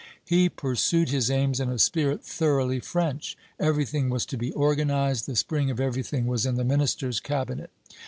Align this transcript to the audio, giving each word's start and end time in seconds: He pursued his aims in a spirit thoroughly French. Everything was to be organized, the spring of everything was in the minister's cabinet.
He 0.25 0.49
pursued 0.49 1.09
his 1.09 1.29
aims 1.29 1.59
in 1.59 1.69
a 1.69 1.77
spirit 1.77 2.23
thoroughly 2.25 2.79
French. 2.79 3.37
Everything 3.59 4.09
was 4.09 4.25
to 4.25 4.35
be 4.35 4.51
organized, 4.53 5.27
the 5.27 5.35
spring 5.35 5.69
of 5.69 5.79
everything 5.79 6.25
was 6.25 6.43
in 6.43 6.55
the 6.55 6.63
minister's 6.65 7.19
cabinet. 7.19 7.69